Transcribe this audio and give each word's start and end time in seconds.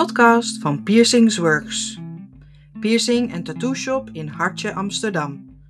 podcast 0.00 0.58
van 0.58 0.82
Piercings 0.82 1.36
Works. 1.36 1.98
Piercing 2.80 3.32
en 3.32 3.42
tattoo 3.42 3.74
shop 3.74 4.08
in 4.12 4.28
Hartje, 4.28 4.74
Amsterdam. 4.74 5.60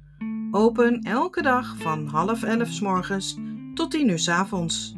Open 0.50 1.02
elke 1.02 1.42
dag 1.42 1.76
van 1.76 2.06
half 2.06 2.42
elf 2.42 2.68
s 2.68 2.80
morgens 2.80 3.36
tot 3.74 3.90
tien 3.90 4.08
uur 4.08 4.18
s 4.18 4.28
avonds. 4.28 4.94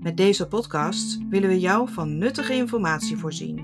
Met 0.00 0.16
deze 0.16 0.48
podcast 0.48 1.18
willen 1.28 1.48
we 1.48 1.60
jou 1.60 1.88
van 1.88 2.18
nuttige 2.18 2.52
informatie 2.52 3.16
voorzien. 3.16 3.56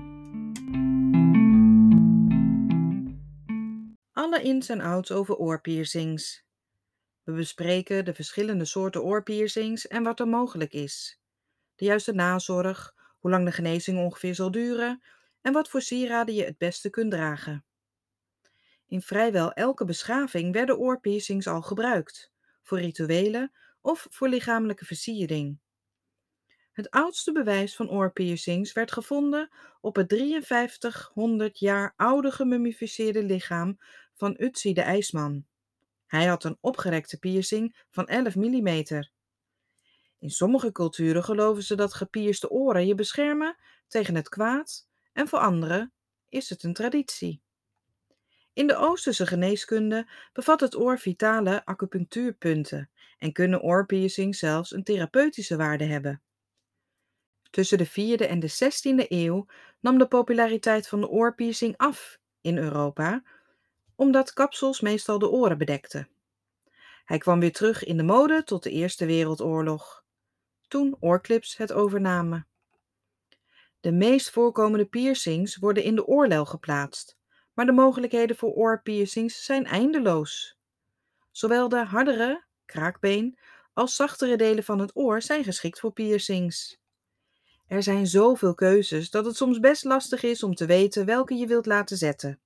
Alle 4.11 4.41
ins 4.41 4.69
en 4.69 4.81
outs 4.81 5.11
over 5.11 5.35
oorpiercings. 5.35 6.43
We 7.23 7.31
bespreken 7.31 8.05
de 8.05 8.13
verschillende 8.13 8.65
soorten 8.65 9.03
oorpiercings 9.03 9.87
en 9.87 10.03
wat 10.03 10.19
er 10.19 10.27
mogelijk 10.27 10.73
is. 10.73 11.19
De 11.75 11.85
juiste 11.85 12.13
nazorg, 12.13 12.94
hoe 13.25 13.33
lang 13.33 13.45
de 13.45 13.51
genezing 13.51 13.99
ongeveer 13.99 14.35
zal 14.35 14.51
duren 14.51 15.03
en 15.41 15.53
wat 15.53 15.69
voor 15.69 15.81
sieraden 15.81 16.35
je 16.35 16.43
het 16.43 16.57
beste 16.57 16.89
kunt 16.89 17.11
dragen. 17.11 17.65
In 18.87 19.01
vrijwel 19.01 19.51
elke 19.51 19.85
beschaving 19.85 20.53
werden 20.53 20.77
oorpiercings 20.77 21.47
al 21.47 21.61
gebruikt, 21.61 22.31
voor 22.61 22.79
rituelen 22.79 23.51
of 23.81 24.07
voor 24.09 24.29
lichamelijke 24.29 24.85
versiering. 24.85 25.59
Het 26.71 26.89
oudste 26.89 27.31
bewijs 27.31 27.75
van 27.75 27.89
oorpiercings 27.89 28.73
werd 28.73 28.91
gevonden 28.91 29.49
op 29.81 29.95
het 29.95 30.13
5300 30.13 31.59
jaar 31.59 31.93
oude 31.95 32.31
gemummificeerde 32.31 33.23
lichaam 33.23 33.77
van 34.13 34.35
Utsi 34.37 34.73
de 34.73 34.81
IJsman. 34.81 35.45
Hij 36.07 36.25
had 36.25 36.43
een 36.43 36.57
opgerekte 36.61 37.19
piercing 37.19 37.85
van 37.89 38.07
11 38.07 38.35
mm. 38.35 38.83
In 40.25 40.31
sommige 40.31 40.71
culturen 40.71 41.23
geloven 41.23 41.63
ze 41.63 41.75
dat 41.75 41.93
gepierste 41.93 42.49
oren 42.49 42.87
je 42.87 42.95
beschermen 42.95 43.57
tegen 43.87 44.15
het 44.15 44.29
kwaad 44.29 44.87
en 45.13 45.27
voor 45.27 45.39
anderen 45.39 45.93
is 46.29 46.49
het 46.49 46.63
een 46.63 46.73
traditie. 46.73 47.41
In 48.53 48.67
de 48.67 48.75
Oosterse 48.75 49.27
geneeskunde 49.27 50.09
bevat 50.33 50.59
het 50.59 50.75
oor 50.75 50.99
vitale 50.99 51.65
acupunctuurpunten 51.65 52.89
en 53.17 53.31
kunnen 53.31 53.61
oorpiercings 53.61 54.39
zelfs 54.39 54.71
een 54.71 54.83
therapeutische 54.83 55.57
waarde 55.57 55.83
hebben. 55.83 56.21
Tussen 57.49 57.77
de 57.77 57.89
4e 57.89 58.27
en 58.27 58.39
de 58.39 58.51
16e 58.51 59.07
eeuw 59.07 59.45
nam 59.79 59.97
de 59.97 60.07
populariteit 60.07 60.87
van 60.87 61.01
de 61.01 61.09
oorpiercing 61.09 61.77
af 61.77 62.19
in 62.41 62.57
Europa, 62.57 63.23
omdat 63.95 64.33
kapsels 64.33 64.81
meestal 64.81 65.19
de 65.19 65.29
oren 65.29 65.57
bedekten. 65.57 66.09
Hij 67.03 67.17
kwam 67.17 67.39
weer 67.39 67.53
terug 67.53 67.83
in 67.83 67.97
de 67.97 68.03
mode 68.03 68.43
tot 68.43 68.63
de 68.63 68.71
Eerste 68.71 69.05
Wereldoorlog 69.05 70.03
toen 70.67 70.97
oorclips 70.99 71.57
het 71.57 71.71
overnamen. 71.71 72.47
De 73.79 73.91
meest 73.91 74.29
voorkomende 74.29 74.85
piercings 74.85 75.55
worden 75.55 75.83
in 75.83 75.95
de 75.95 76.05
oorlel 76.05 76.45
geplaatst, 76.45 77.17
maar 77.53 77.65
de 77.65 77.71
mogelijkheden 77.71 78.35
voor 78.35 78.51
oorpiercings 78.51 79.45
zijn 79.45 79.65
eindeloos. 79.65 80.57
Zowel 81.31 81.69
de 81.69 81.83
hardere, 81.83 82.43
kraakbeen, 82.65 83.39
als 83.73 83.95
zachtere 83.95 84.37
delen 84.37 84.63
van 84.63 84.79
het 84.79 84.95
oor 84.95 85.21
zijn 85.21 85.43
geschikt 85.43 85.79
voor 85.79 85.93
piercings. 85.93 86.79
Er 87.67 87.83
zijn 87.83 88.07
zoveel 88.07 88.53
keuzes 88.53 89.09
dat 89.09 89.25
het 89.25 89.35
soms 89.35 89.59
best 89.59 89.83
lastig 89.83 90.23
is 90.23 90.43
om 90.43 90.55
te 90.55 90.65
weten 90.65 91.05
welke 91.05 91.33
je 91.33 91.47
wilt 91.47 91.65
laten 91.65 91.97
zetten. 91.97 92.39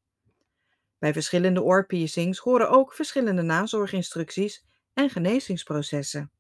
Bij 0.98 1.14
verschillende 1.14 1.64
oorpiercings 1.64 2.40
horen 2.40 2.70
ook 2.70 2.94
verschillende 2.94 3.42
nazorginstructies 3.42 4.66
en 4.94 5.10
genezingsprocessen. 5.10 6.32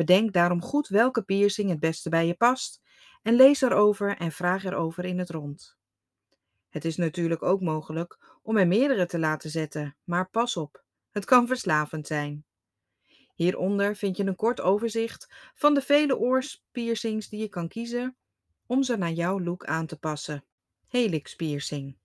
Bedenk 0.00 0.32
daarom 0.32 0.62
goed 0.62 0.88
welke 0.88 1.22
piercing 1.22 1.70
het 1.70 1.80
beste 1.80 2.08
bij 2.08 2.26
je 2.26 2.34
past 2.34 2.80
en 3.22 3.34
lees 3.34 3.60
erover 3.60 4.16
en 4.16 4.32
vraag 4.32 4.64
erover 4.64 5.04
in 5.04 5.18
het 5.18 5.30
rond. 5.30 5.76
Het 6.68 6.84
is 6.84 6.96
natuurlijk 6.96 7.42
ook 7.42 7.60
mogelijk 7.60 8.38
om 8.42 8.56
er 8.56 8.66
meerdere 8.66 9.06
te 9.06 9.18
laten 9.18 9.50
zetten, 9.50 9.96
maar 10.04 10.30
pas 10.30 10.56
op, 10.56 10.84
het 11.10 11.24
kan 11.24 11.46
verslavend 11.46 12.06
zijn. 12.06 12.44
Hieronder 13.34 13.96
vind 13.96 14.16
je 14.16 14.24
een 14.24 14.36
kort 14.36 14.60
overzicht 14.60 15.50
van 15.54 15.74
de 15.74 15.82
vele 15.82 16.18
oorpiercings 16.18 17.28
die 17.28 17.40
je 17.40 17.48
kan 17.48 17.68
kiezen 17.68 18.16
om 18.66 18.82
ze 18.82 18.96
naar 18.96 19.12
jouw 19.12 19.40
look 19.40 19.64
aan 19.64 19.86
te 19.86 19.98
passen. 19.98 20.44
Helix 20.88 21.34
piercing. 21.34 21.96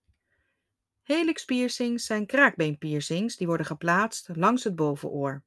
Helix 1.02 1.44
piercings 1.44 2.06
zijn 2.06 2.26
kraakbeenpiercings 2.26 3.36
die 3.36 3.46
worden 3.46 3.66
geplaatst 3.66 4.28
langs 4.32 4.64
het 4.64 4.76
bovenoor. 4.76 5.44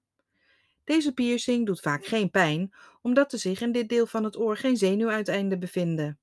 Deze 0.89 1.13
piercing 1.13 1.65
doet 1.65 1.79
vaak 1.79 2.05
geen 2.05 2.29
pijn, 2.29 2.73
omdat 3.01 3.33
er 3.33 3.39
zich 3.39 3.61
in 3.61 3.71
dit 3.71 3.89
deel 3.89 4.07
van 4.07 4.23
het 4.23 4.37
oor 4.37 4.57
geen 4.57 4.77
zenuwuiteinden 4.77 5.59
bevinden. 5.59 6.19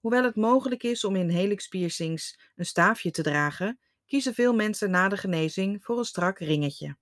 Hoewel 0.00 0.24
het 0.24 0.36
mogelijk 0.36 0.82
is 0.82 1.04
om 1.04 1.16
in 1.16 1.28
helix 1.28 1.68
piercings 1.68 2.38
een 2.56 2.66
staafje 2.66 3.10
te 3.10 3.22
dragen, 3.22 3.78
kiezen 4.06 4.34
veel 4.34 4.54
mensen 4.54 4.90
na 4.90 5.08
de 5.08 5.16
genezing 5.16 5.84
voor 5.84 5.98
een 5.98 6.04
strak 6.04 6.38
ringetje. 6.38 6.96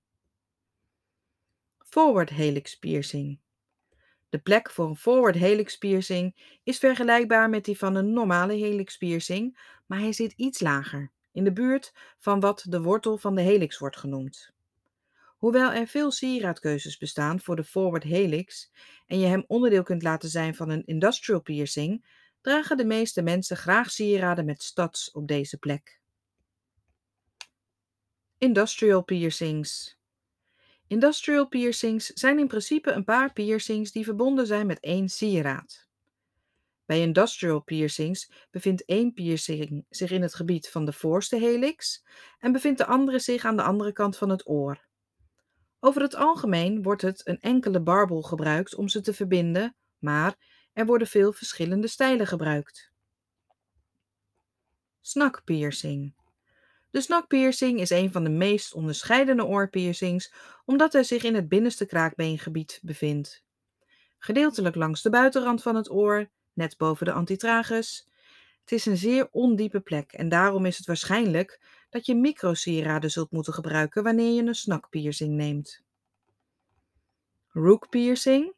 Forward 1.78 2.30
helix 2.30 2.78
piercing. 2.78 3.38
De 4.28 4.38
plek 4.38 4.70
voor 4.70 4.88
een 4.88 4.96
forward 4.96 5.36
helix 5.36 5.78
piercing 5.78 6.58
is 6.62 6.78
vergelijkbaar 6.78 7.50
met 7.50 7.64
die 7.64 7.78
van 7.78 7.94
een 7.94 8.12
normale 8.12 8.54
helix 8.54 8.96
piercing, 8.96 9.58
maar 9.86 9.98
hij 9.98 10.12
zit 10.12 10.32
iets 10.36 10.60
lager, 10.60 11.10
in 11.32 11.44
de 11.44 11.52
buurt 11.52 11.92
van 12.18 12.40
wat 12.40 12.64
de 12.68 12.82
wortel 12.82 13.18
van 13.18 13.34
de 13.34 13.42
helix 13.42 13.78
wordt 13.78 13.96
genoemd. 13.96 14.52
Hoewel 15.42 15.72
er 15.72 15.86
veel 15.86 16.10
sieraadkeuzes 16.10 16.98
bestaan 16.98 17.40
voor 17.40 17.56
de 17.56 17.64
forward 17.64 18.02
helix 18.02 18.70
en 19.06 19.18
je 19.18 19.26
hem 19.26 19.44
onderdeel 19.46 19.82
kunt 19.82 20.02
laten 20.02 20.28
zijn 20.28 20.54
van 20.54 20.70
een 20.70 20.84
industrial 20.84 21.40
piercing, 21.40 22.04
dragen 22.40 22.76
de 22.76 22.84
meeste 22.84 23.22
mensen 23.22 23.56
graag 23.56 23.90
sieraden 23.90 24.44
met 24.44 24.62
studs 24.62 25.10
op 25.10 25.28
deze 25.28 25.58
plek. 25.58 26.00
Industrial 28.38 29.02
piercings. 29.02 29.98
Industrial 30.86 31.48
piercings 31.48 32.06
zijn 32.06 32.38
in 32.38 32.48
principe 32.48 32.90
een 32.90 33.04
paar 33.04 33.32
piercings 33.32 33.92
die 33.92 34.04
verbonden 34.04 34.46
zijn 34.46 34.66
met 34.66 34.80
één 34.80 35.08
sieraad. 35.08 35.88
Bij 36.84 37.00
industrial 37.00 37.62
piercings 37.62 38.30
bevindt 38.50 38.84
één 38.84 39.12
piercing 39.12 39.84
zich 39.88 40.10
in 40.10 40.22
het 40.22 40.34
gebied 40.34 40.68
van 40.68 40.84
de 40.84 40.92
voorste 40.92 41.36
helix 41.36 42.04
en 42.38 42.52
bevindt 42.52 42.78
de 42.78 42.86
andere 42.86 43.18
zich 43.18 43.44
aan 43.44 43.56
de 43.56 43.62
andere 43.62 43.92
kant 43.92 44.16
van 44.16 44.28
het 44.28 44.48
oor. 44.48 44.90
Over 45.84 46.02
het 46.02 46.14
algemeen 46.14 46.82
wordt 46.82 47.02
het 47.02 47.28
een 47.28 47.40
enkele 47.40 47.80
barbel 47.80 48.22
gebruikt 48.22 48.74
om 48.74 48.88
ze 48.88 49.00
te 49.00 49.14
verbinden, 49.14 49.76
maar 49.98 50.34
er 50.72 50.86
worden 50.86 51.06
veel 51.06 51.32
verschillende 51.32 51.86
stijlen 51.86 52.26
gebruikt. 52.26 52.92
Snakpiercing. 55.00 56.14
De 56.90 57.00
snakpiercing 57.00 57.80
is 57.80 57.90
een 57.90 58.12
van 58.12 58.24
de 58.24 58.30
meest 58.30 58.74
onderscheidende 58.74 59.44
oorpiercings 59.44 60.32
omdat 60.64 60.92
hij 60.92 61.04
zich 61.04 61.22
in 61.22 61.34
het 61.34 61.48
binnenste 61.48 61.86
kraakbeengebied 61.86 62.80
bevindt. 62.82 63.44
Gedeeltelijk 64.18 64.74
langs 64.74 65.02
de 65.02 65.10
buitenrand 65.10 65.62
van 65.62 65.76
het 65.76 65.90
oor, 65.90 66.30
net 66.52 66.76
boven 66.76 67.06
de 67.06 67.12
antitragus. 67.12 68.08
Het 68.60 68.72
is 68.72 68.86
een 68.86 68.96
zeer 68.96 69.28
ondiepe 69.30 69.80
plek 69.80 70.12
en 70.12 70.28
daarom 70.28 70.66
is 70.66 70.76
het 70.76 70.86
waarschijnlijk 70.86 71.60
dat 71.92 72.06
je 72.06 72.14
microsieraden 72.14 73.10
zult 73.10 73.30
moeten 73.30 73.52
gebruiken 73.52 74.02
wanneer 74.02 74.32
je 74.34 74.42
een 74.42 74.54
snakpiercing 74.54 75.34
neemt. 75.34 75.82
Rook 77.48 77.88
piercing. 77.88 78.54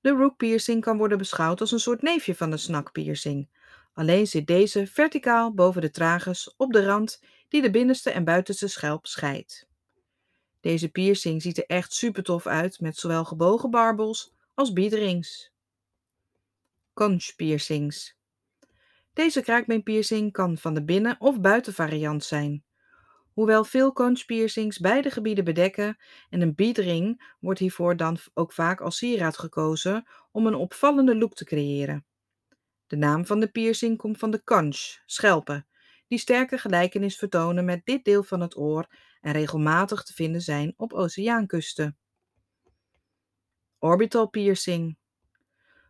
De 0.00 0.10
rook 0.10 0.36
piercing 0.36 0.80
kan 0.80 0.96
worden 0.98 1.18
beschouwd 1.18 1.60
als 1.60 1.72
een 1.72 1.80
soort 1.80 2.02
neefje 2.02 2.34
van 2.34 2.50
de 2.50 2.56
snakpiercing. 2.56 3.48
Alleen 3.92 4.26
zit 4.26 4.46
deze 4.46 4.86
verticaal 4.86 5.54
boven 5.54 5.80
de 5.80 5.90
tragus 5.90 6.54
op 6.56 6.72
de 6.72 6.84
rand 6.84 7.22
die 7.48 7.62
de 7.62 7.70
binnenste 7.70 8.10
en 8.10 8.24
buitenste 8.24 8.68
schelp 8.68 9.06
scheidt. 9.06 9.68
Deze 10.60 10.88
piercing 10.88 11.42
ziet 11.42 11.58
er 11.58 11.66
echt 11.66 11.92
super 11.92 12.22
tof 12.22 12.46
uit 12.46 12.80
met 12.80 12.96
zowel 12.96 13.24
gebogen 13.24 13.70
barbels 13.70 14.34
als 14.54 14.72
biederings. 14.72 15.50
Conch 16.94 17.32
piercings. 17.36 18.16
Deze 19.12 19.42
kraakbeenpiercing 19.42 20.32
kan 20.32 20.58
van 20.58 20.74
de 20.74 20.84
binnen- 20.84 21.20
of 21.20 21.40
buitenvariant 21.40 22.24
zijn. 22.24 22.64
Hoewel 23.32 23.64
veel 23.64 23.92
conchpiercings 23.92 24.78
beide 24.78 25.10
gebieden 25.10 25.44
bedekken 25.44 25.96
en 26.30 26.40
een 26.40 26.54
beadring 26.54 27.34
wordt 27.40 27.60
hiervoor 27.60 27.96
dan 27.96 28.18
ook 28.34 28.52
vaak 28.52 28.80
als 28.80 28.96
sieraad 28.96 29.38
gekozen 29.38 30.06
om 30.30 30.46
een 30.46 30.54
opvallende 30.54 31.16
look 31.16 31.34
te 31.34 31.44
creëren. 31.44 32.04
De 32.86 32.96
naam 32.96 33.26
van 33.26 33.40
de 33.40 33.48
piercing 33.48 33.98
komt 33.98 34.18
van 34.18 34.30
de 34.30 34.44
conch, 34.44 34.98
schelpen, 35.06 35.66
die 36.08 36.18
sterke 36.18 36.58
gelijkenis 36.58 37.16
vertonen 37.16 37.64
met 37.64 37.80
dit 37.84 38.04
deel 38.04 38.22
van 38.22 38.40
het 38.40 38.56
oor 38.56 38.86
en 39.20 39.32
regelmatig 39.32 40.02
te 40.02 40.12
vinden 40.12 40.40
zijn 40.40 40.74
op 40.76 40.92
oceaankusten. 40.92 41.96
Orbital 43.78 44.28
piercing. 44.28 44.96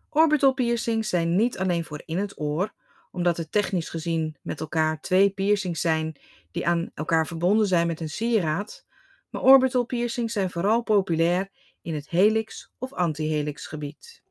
Orbital 0.08 0.52
piercings 0.52 1.08
zijn 1.08 1.36
niet 1.36 1.58
alleen 1.58 1.84
voor 1.84 2.02
in 2.04 2.18
het 2.18 2.40
oor, 2.40 2.72
omdat 3.12 3.36
het 3.36 3.52
technisch 3.52 3.88
gezien 3.88 4.36
met 4.42 4.60
elkaar 4.60 5.00
twee 5.00 5.30
piercings 5.30 5.80
zijn 5.80 6.20
die 6.50 6.66
aan 6.66 6.90
elkaar 6.94 7.26
verbonden 7.26 7.66
zijn 7.66 7.86
met 7.86 8.00
een 8.00 8.08
sieraad, 8.08 8.86
maar 9.30 9.42
orbital 9.42 9.84
piercings 9.84 10.32
zijn 10.32 10.50
vooral 10.50 10.82
populair 10.82 11.50
in 11.82 11.94
het 11.94 12.08
helix 12.08 12.72
of 12.78 12.92
antihelix 12.92 13.66
gebied. 13.66 14.22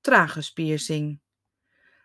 Tragus 0.00 0.50
piercing. 0.50 1.20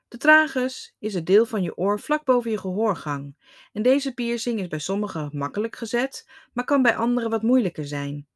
De 0.07 0.17
tragus 0.17 0.95
is 0.99 1.13
het 1.13 1.25
deel 1.25 1.45
van 1.45 1.61
je 1.61 1.77
oor 1.77 1.99
vlak 1.99 2.25
boven 2.25 2.51
je 2.51 2.57
gehoorgang. 2.57 3.35
En 3.71 3.81
deze 3.81 4.13
piercing 4.13 4.59
is 4.59 4.67
bij 4.67 4.79
sommigen 4.79 5.29
makkelijk 5.33 5.75
gezet, 5.75 6.29
maar 6.53 6.65
kan 6.65 6.81
bij 6.81 6.95
anderen 6.95 7.29
wat 7.29 7.41
moeilijker 7.41 7.85
zijn. 7.85 8.27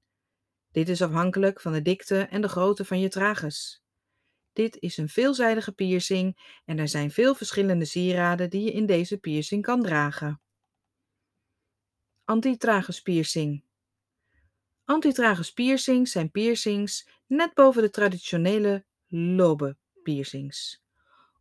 Dit 0.71 0.89
is 0.89 1.01
afhankelijk 1.01 1.61
van 1.61 1.73
de 1.73 1.81
dikte 1.81 2.19
en 2.19 2.41
de 2.41 2.47
grootte 2.47 2.85
van 2.85 2.99
je 2.99 3.09
tragus. 3.09 3.84
Dit 4.55 4.77
is 4.79 4.97
een 4.97 5.09
veelzijdige 5.09 5.71
piercing 5.71 6.59
en 6.65 6.79
er 6.79 6.87
zijn 6.87 7.11
veel 7.11 7.35
verschillende 7.35 7.85
sieraden 7.85 8.49
die 8.49 8.63
je 8.63 8.71
in 8.71 8.85
deze 8.85 9.17
piercing 9.17 9.61
kan 9.61 9.81
dragen. 9.81 10.41
Antitragus 12.23 13.01
piercing. 13.01 13.63
Antitragus 14.85 15.51
piercings 15.53 16.11
zijn 16.11 16.31
piercings 16.31 17.07
net 17.27 17.53
boven 17.53 17.81
de 17.81 17.89
traditionele 17.89 18.85
lobe 19.07 19.77
piercings. 20.03 20.83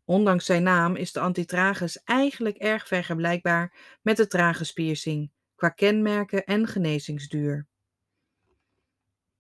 Ondanks 0.05 0.44
zijn 0.44 0.62
naam 0.62 0.96
is 0.96 1.12
de 1.12 1.20
antitragus 1.20 2.02
eigenlijk 2.02 2.56
erg 2.56 2.87
vergelijkbaar 2.87 3.99
met 4.02 4.16
de 4.16 4.26
tragus 4.26 4.72
piercing 4.72 5.31
qua 5.55 5.69
kenmerken 5.69 6.44
en 6.44 6.66
genezingsduur. 6.66 7.66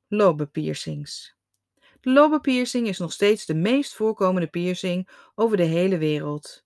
Lobe 0.08 0.46
piercings. 0.46 1.36
De 2.04 2.10
lobe 2.10 2.40
piercing 2.40 2.88
is 2.88 2.98
nog 2.98 3.12
steeds 3.12 3.46
de 3.46 3.54
meest 3.54 3.94
voorkomende 3.94 4.46
piercing 4.46 5.08
over 5.34 5.56
de 5.56 5.62
hele 5.62 5.98
wereld. 5.98 6.64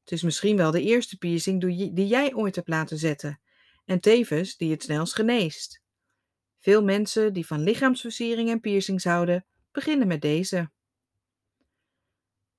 Het 0.00 0.12
is 0.12 0.22
misschien 0.22 0.56
wel 0.56 0.70
de 0.70 0.82
eerste 0.82 1.18
piercing 1.18 1.60
die 1.94 2.06
jij 2.06 2.34
ooit 2.34 2.54
hebt 2.54 2.68
laten 2.68 2.98
zetten 2.98 3.40
en 3.84 4.00
tevens 4.00 4.56
die 4.56 4.70
het 4.70 4.82
snelst 4.82 5.14
geneest. 5.14 5.82
Veel 6.58 6.82
mensen 6.84 7.32
die 7.32 7.46
van 7.46 7.62
lichaamsversiering 7.62 8.50
en 8.50 8.60
piercings 8.60 9.04
houden, 9.04 9.46
beginnen 9.72 10.06
met 10.06 10.20
deze. 10.20 10.70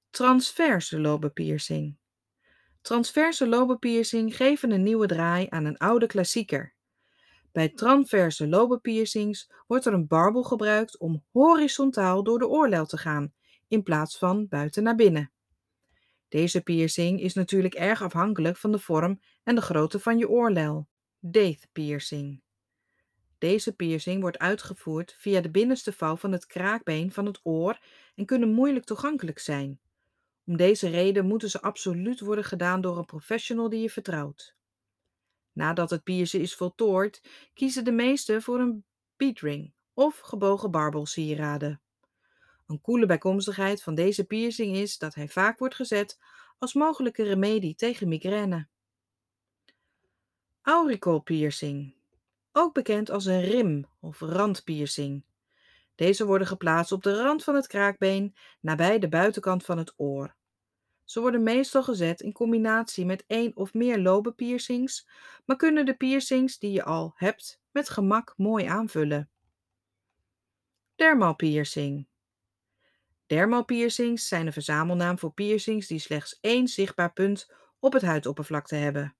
Transverse 0.09 0.99
lobenpiercing. 0.99 1.97
Transverse 2.81 3.47
lobenpiercing 3.47 4.35
geven 4.35 4.71
een 4.71 4.83
nieuwe 4.83 5.07
draai 5.07 5.45
aan 5.49 5.65
een 5.65 5.77
oude 5.77 6.07
klassieker. 6.07 6.75
Bij 7.57 7.69
transverse 7.69 8.47
lobenpiercings 8.47 9.51
wordt 9.67 9.85
er 9.85 9.93
een 9.93 10.07
barbel 10.07 10.43
gebruikt 10.43 10.97
om 10.97 11.23
horizontaal 11.31 12.23
door 12.23 12.39
de 12.39 12.47
oorlel 12.47 12.85
te 12.85 12.97
gaan, 12.97 13.33
in 13.67 13.83
plaats 13.83 14.17
van 14.17 14.47
buiten 14.47 14.83
naar 14.83 14.95
binnen. 14.95 15.31
Deze 16.27 16.61
piercing 16.61 17.21
is 17.21 17.33
natuurlijk 17.33 17.73
erg 17.73 18.01
afhankelijk 18.01 18.57
van 18.57 18.71
de 18.71 18.79
vorm 18.79 19.21
en 19.43 19.55
de 19.55 19.61
grootte 19.61 19.99
van 19.99 20.17
je 20.17 20.29
oorlel. 20.29 20.87
Daith 21.19 21.67
piercing. 21.71 22.41
Deze 23.37 23.75
piercing 23.75 24.21
wordt 24.21 24.37
uitgevoerd 24.37 25.15
via 25.17 25.41
de 25.41 25.51
binnenste 25.51 25.93
vouw 25.93 26.15
van 26.15 26.31
het 26.31 26.45
kraakbeen 26.45 27.11
van 27.11 27.25
het 27.25 27.39
oor 27.43 27.79
en 28.15 28.25
kunnen 28.25 28.53
moeilijk 28.53 28.85
toegankelijk 28.85 29.39
zijn. 29.39 29.79
Om 30.45 30.57
deze 30.57 30.89
reden 30.89 31.25
moeten 31.25 31.49
ze 31.49 31.61
absoluut 31.61 32.19
worden 32.19 32.45
gedaan 32.45 32.81
door 32.81 32.97
een 32.97 33.05
professional 33.05 33.69
die 33.69 33.81
je 33.81 33.89
vertrouwt. 33.89 34.56
Nadat 35.57 35.89
het 35.89 36.03
piercen 36.03 36.39
is 36.39 36.55
voltooid, 36.55 37.21
kiezen 37.53 37.83
de 37.83 37.91
meesten 37.91 38.41
voor 38.41 38.59
een 38.59 38.85
beadring 39.15 39.73
of 39.93 40.19
gebogen 40.19 40.71
barbelsieraden. 40.71 41.81
Een 42.67 42.81
koele 42.81 43.05
bijkomstigheid 43.05 43.83
van 43.83 43.95
deze 43.95 44.23
piercing 44.25 44.75
is 44.75 44.97
dat 44.97 45.15
hij 45.15 45.27
vaak 45.27 45.59
wordt 45.59 45.75
gezet 45.75 46.19
als 46.57 46.73
mogelijke 46.73 47.23
remedie 47.23 47.75
tegen 47.75 48.07
migraine. 48.07 48.67
Auricle 50.61 51.21
piercing, 51.21 51.93
ook 52.51 52.73
bekend 52.73 53.09
als 53.09 53.25
een 53.25 53.41
rim 53.41 53.85
of 53.99 54.19
randpiercing. 54.19 55.23
Deze 55.95 56.25
worden 56.25 56.47
geplaatst 56.47 56.91
op 56.91 57.03
de 57.03 57.21
rand 57.21 57.43
van 57.43 57.55
het 57.55 57.67
kraakbeen, 57.67 58.35
nabij 58.59 58.99
de 58.99 59.09
buitenkant 59.09 59.65
van 59.65 59.77
het 59.77 59.93
oor. 59.95 60.35
Ze 61.07 61.19
worden 61.19 61.43
meestal 61.43 61.83
gezet 61.83 62.21
in 62.21 62.31
combinatie 62.31 63.05
met 63.05 63.23
één 63.27 63.55
of 63.55 63.73
meer 63.73 63.99
lobenpiercings, 63.99 65.07
maar 65.45 65.55
kunnen 65.55 65.85
de 65.85 65.97
piercings 65.97 66.59
die 66.59 66.71
je 66.71 66.83
al 66.83 67.13
hebt 67.15 67.61
met 67.71 67.89
gemak 67.89 68.33
mooi 68.37 68.65
aanvullen. 68.65 69.29
Dermal 70.95 71.35
piercing. 71.35 72.07
Dermal 73.25 73.65
piercings 73.65 74.27
zijn 74.27 74.45
een 74.45 74.53
verzamelnaam 74.53 75.19
voor 75.19 75.33
piercings 75.33 75.87
die 75.87 75.99
slechts 75.99 76.37
één 76.41 76.67
zichtbaar 76.67 77.13
punt 77.13 77.53
op 77.79 77.93
het 77.93 78.01
huidoppervlakte 78.01 78.75
hebben. 78.75 79.15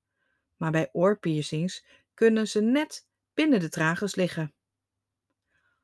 Maar 0.57 0.72
bij 0.72 0.89
oorpiercings 0.92 1.86
kunnen 2.13 2.48
ze 2.48 2.62
net 2.62 3.07
binnen 3.34 3.60
de 3.60 3.69
tragus 3.69 4.16
liggen. 4.16 4.54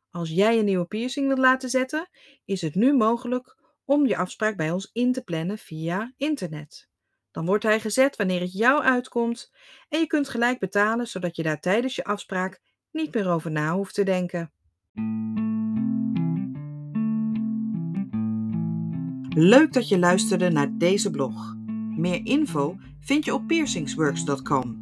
Als 0.09 0.29
jij 0.29 0.59
een 0.59 0.65
nieuwe 0.65 0.85
piercing 0.85 1.27
wilt 1.27 1.39
laten 1.39 1.69
zetten, 1.69 2.09
is 2.45 2.61
het 2.61 2.75
nu 2.75 2.93
mogelijk 2.93 3.61
om 3.85 4.07
je 4.07 4.17
afspraak 4.17 4.57
bij 4.57 4.71
ons 4.71 4.89
in 4.93 5.11
te 5.11 5.23
plannen 5.23 5.57
via 5.57 6.13
internet. 6.17 6.89
Dan 7.31 7.45
wordt 7.45 7.63
hij 7.63 7.79
gezet 7.79 8.15
wanneer 8.15 8.39
het 8.39 8.53
jou 8.53 8.83
uitkomt 8.83 9.51
en 9.89 9.99
je 9.99 10.07
kunt 10.07 10.29
gelijk 10.29 10.59
betalen 10.59 11.07
zodat 11.07 11.35
je 11.35 11.43
daar 11.43 11.59
tijdens 11.59 11.95
je 11.95 12.03
afspraak 12.03 12.61
niet 12.91 13.13
meer 13.13 13.29
over 13.29 13.51
na 13.51 13.73
hoeft 13.73 13.93
te 13.93 14.03
denken. 14.03 14.51
Leuk 19.35 19.73
dat 19.73 19.89
je 19.89 19.99
luisterde 19.99 20.49
naar 20.49 20.77
deze 20.77 21.11
blog. 21.11 21.55
Meer 21.97 22.25
info 22.25 22.77
vind 22.99 23.25
je 23.25 23.33
op 23.33 23.47
piercingsworks.com. 23.47 24.81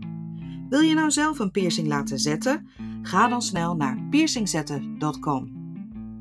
Wil 0.70 0.80
je 0.80 0.94
nou 0.94 1.12
zelf 1.12 1.40
een 1.40 1.52
piercing 1.52 1.88
laten 1.88 2.20
zetten? 2.20 2.70
Ga 3.02 3.28
dan 3.28 3.42
snel 3.42 3.76
naar 3.76 4.08
piercingzetten.com. 4.10 5.60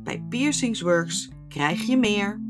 Bij 0.04 0.24
Piercingsworks 0.28 1.30
krijg 1.48 1.82
je 1.82 1.96
meer. 1.96 2.49